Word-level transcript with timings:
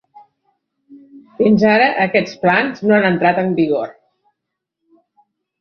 Fins 1.41 1.65
ara, 1.73 1.89
aquests 2.05 2.35
plans 2.45 2.83
no 2.87 2.97
han 2.97 3.07
entrat 3.13 3.43
en 3.45 3.53
vigor. 3.63 3.95